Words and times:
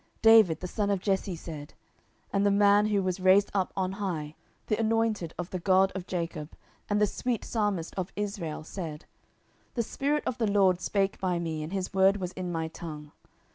David 0.23 0.61
the 0.61 0.67
son 0.67 0.89
of 0.89 0.99
Jesse 0.99 1.35
said, 1.35 1.75
and 2.33 2.43
the 2.43 2.49
man 2.49 2.87
who 2.87 3.03
was 3.03 3.19
raised 3.19 3.51
up 3.53 3.71
on 3.77 3.91
high, 3.91 4.33
the 4.65 4.79
anointed 4.79 5.31
of 5.37 5.51
the 5.51 5.59
God 5.59 5.91
of 5.93 6.07
Jacob, 6.07 6.53
and 6.89 6.99
the 6.99 7.05
sweet 7.05 7.45
psalmist 7.45 7.93
of 7.97 8.11
Israel, 8.15 8.63
said, 8.63 9.01
10:023:002 9.73 9.73
The 9.75 9.83
Spirit 9.83 10.23
of 10.25 10.37
the 10.39 10.47
LORD 10.51 10.81
spake 10.81 11.19
by 11.19 11.37
me, 11.37 11.61
and 11.61 11.71
his 11.71 11.93
word 11.93 12.17
was 12.17 12.31
in 12.31 12.51
my 12.51 12.67
tongue. 12.69 13.11